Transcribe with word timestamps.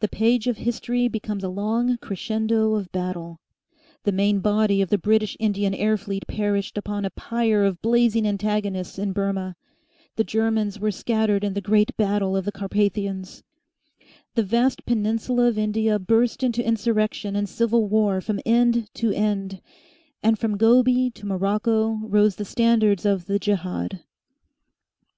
The 0.00 0.08
page 0.08 0.46
of 0.46 0.56
history 0.56 1.08
becomes 1.08 1.44
a 1.44 1.50
long 1.50 1.98
crescendo 1.98 2.72
of 2.74 2.90
battle. 2.90 3.38
The 4.04 4.12
main 4.12 4.40
body 4.40 4.80
of 4.80 4.88
the 4.88 4.96
British 4.96 5.36
Indian 5.38 5.74
air 5.74 5.98
fleet 5.98 6.26
perished 6.26 6.78
upon 6.78 7.04
a 7.04 7.10
pyre 7.10 7.64
of 7.64 7.82
blazing 7.82 8.26
antagonists 8.26 8.98
in 8.98 9.12
Burmah; 9.12 9.56
the 10.16 10.24
Germans 10.24 10.80
were 10.80 10.90
scattered 10.90 11.44
in 11.44 11.52
the 11.52 11.60
great 11.60 11.94
battle 11.98 12.34
of 12.34 12.46
the 12.46 12.50
Carpathians; 12.52 13.42
the 14.34 14.42
vast 14.42 14.86
peninsula 14.86 15.48
of 15.48 15.58
India 15.58 15.98
burst 15.98 16.42
into 16.42 16.66
insurrection 16.66 17.36
and 17.36 17.46
civil 17.46 17.88
war 17.90 18.22
from 18.22 18.40
end 18.46 18.88
to 18.94 19.12
end, 19.12 19.60
and 20.22 20.38
from 20.38 20.56
Gobi 20.56 21.10
to 21.10 21.26
Morocco 21.26 22.00
rose 22.04 22.36
the 22.36 22.46
standards 22.46 23.04
of 23.04 23.26
the 23.26 23.38
"Jehad." 23.38 24.00